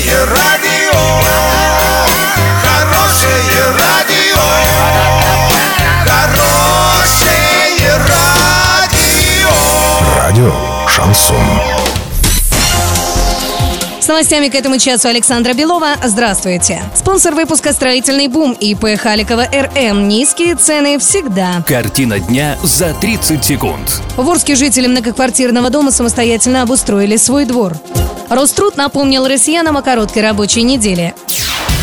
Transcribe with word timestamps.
Хорошее 0.00 0.24
радио, 0.24 0.98
хорошее 2.62 3.64
радио, 3.78 4.40
хорошее 6.06 7.98
радио. 8.08 9.50
Радио 10.16 10.52
Шансон. 10.88 11.36
С 14.00 14.08
новостями 14.08 14.48
к 14.48 14.54
этому 14.54 14.78
часу 14.78 15.08
Александра 15.08 15.52
Белова. 15.52 15.96
Здравствуйте. 16.02 16.82
Спонсор 16.94 17.34
выпуска 17.34 17.74
«Строительный 17.74 18.28
бум» 18.28 18.52
ИП 18.52 18.98
Халикова 18.98 19.46
РМ. 19.52 20.08
Низкие 20.08 20.54
цены 20.54 20.98
всегда. 20.98 21.62
Картина 21.66 22.18
дня 22.18 22.56
за 22.62 22.94
30 22.94 23.44
секунд. 23.44 24.00
В 24.16 24.28
Орске 24.28 24.54
жители 24.54 24.86
многоквартирного 24.86 25.68
дома 25.68 25.90
самостоятельно 25.90 26.62
обустроили 26.62 27.16
свой 27.16 27.44
двор. 27.44 27.76
Роструд 28.30 28.76
напомнил 28.76 29.26
россиянам 29.26 29.76
о 29.76 29.82
короткой 29.82 30.22
рабочей 30.22 30.62
неделе. 30.62 31.16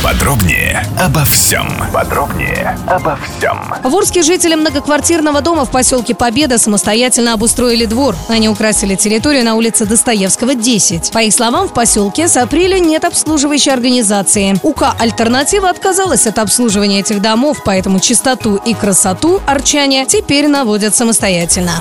Подробнее 0.04 0.86
обо 1.00 1.26
всем. 1.26 1.68
Подробнее 1.92 2.78
обо 2.88 3.18
всем. 3.18 3.74
В 3.84 3.96
Орске 3.96 4.22
жители 4.22 4.56
многоквартирного 4.56 5.42
дома 5.42 5.66
в 5.66 5.72
поселке 5.72 6.14
Победа 6.14 6.58
самостоятельно 6.58 7.34
обустроили 7.34 7.86
двор. 7.86 8.16
Они 8.30 8.48
украсили 8.48 8.96
территорию 8.96 9.44
на 9.44 9.56
улице 9.56 9.86
Достоевского, 9.86 10.56
10. 10.56 11.12
По 11.12 11.20
их 11.20 11.34
словам, 11.34 11.68
в 11.68 11.73
поселке 11.73 12.28
с 12.28 12.38
апреля 12.38 12.80
нет 12.80 13.06
обслуживающей 13.06 13.73
организации. 13.73 14.56
УК 14.64 14.96
«Альтернатива» 15.00 15.70
отказалась 15.70 16.28
от 16.28 16.38
обслуживания 16.40 17.00
этих 17.00 17.22
домов, 17.22 17.58
поэтому 17.66 18.00
чистоту 18.00 18.56
и 18.56 18.73
красоту 18.73 19.42
арчане 19.45 20.06
теперь 20.06 20.48
наводят 20.48 20.95
самостоятельно. 20.95 21.73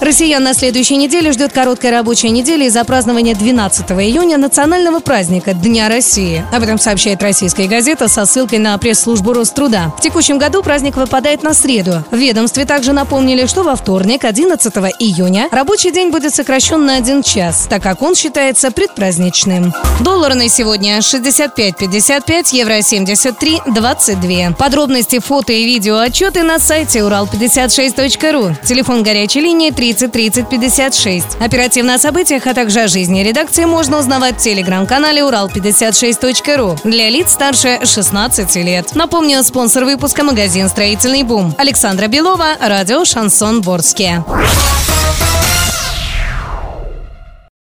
Россиян 0.00 0.42
на 0.42 0.52
следующей 0.52 0.96
неделе 0.96 1.30
ждет 1.30 1.52
короткая 1.52 1.92
рабочая 1.92 2.30
неделя 2.30 2.66
из-за 2.66 2.84
празднования 2.84 3.36
12 3.36 3.88
июня 3.92 4.36
национального 4.36 4.98
праздника 4.98 5.54
Дня 5.54 5.88
России. 5.88 6.44
Об 6.52 6.64
этом 6.64 6.78
сообщает 6.80 7.22
российская 7.22 7.61
газета 7.66 8.08
со 8.08 8.26
ссылкой 8.26 8.58
на 8.58 8.76
пресс-службу 8.78 9.32
Роструда. 9.32 9.92
В 9.98 10.00
текущем 10.00 10.38
году 10.38 10.62
праздник 10.62 10.96
выпадает 10.96 11.42
на 11.42 11.54
среду. 11.54 12.04
В 12.10 12.16
ведомстве 12.16 12.64
также 12.64 12.92
напомнили, 12.92 13.46
что 13.46 13.62
во 13.62 13.76
вторник, 13.76 14.24
11 14.24 14.74
июня, 14.98 15.48
рабочий 15.50 15.90
день 15.90 16.10
будет 16.10 16.34
сокращен 16.34 16.84
на 16.86 16.96
один 16.96 17.22
час, 17.22 17.66
так 17.68 17.82
как 17.82 18.02
он 18.02 18.14
считается 18.14 18.70
предпраздничным. 18.70 19.74
Доллар 20.00 20.34
на 20.34 20.48
сегодня 20.48 20.98
65.55, 20.98 22.54
евро 22.54 22.78
73.22. 22.78 24.54
Подробности, 24.56 25.18
фото 25.18 25.52
и 25.52 25.64
видео 25.64 25.98
отчеты 25.98 26.42
на 26.42 26.58
сайте 26.58 27.00
урал56.ру. 27.00 28.56
Телефон 28.64 29.02
горячей 29.02 29.40
линии 29.40 29.70
30 29.70 30.12
30 30.12 30.48
56. 30.48 31.26
Оперативно 31.40 31.94
о 31.94 31.98
событиях, 31.98 32.46
а 32.46 32.54
также 32.54 32.80
о 32.80 32.88
жизни 32.88 33.22
редакции 33.22 33.64
можно 33.64 33.98
узнавать 33.98 34.36
в 34.36 34.42
телеграм-канале 34.42 35.22
урал56.ру 35.22 36.78
для 36.84 37.10
лиц 37.10 37.34
старше 37.42 37.84
16 37.84 38.54
лет. 38.54 38.94
Напомню, 38.94 39.42
спонсор 39.42 39.84
выпуска 39.84 40.22
магазин 40.22 40.68
«Строительный 40.68 41.24
бум». 41.24 41.52
Александра 41.58 42.06
Белова, 42.06 42.50
радио 42.60 43.04
«Шансон 43.04 43.62
Ворске». 43.62 44.22